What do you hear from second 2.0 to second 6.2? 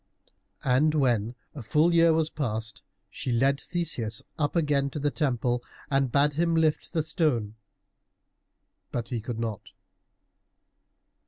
was past, she led Theseus up again to the temple and